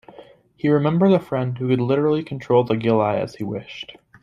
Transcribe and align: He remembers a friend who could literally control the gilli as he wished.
He 0.57 0.67
remembers 0.67 1.13
a 1.13 1.19
friend 1.19 1.55
who 1.55 1.67
could 1.67 1.79
literally 1.79 2.23
control 2.23 2.63
the 2.63 2.73
gilli 2.73 3.21
as 3.21 3.35
he 3.35 3.43
wished. 3.43 3.97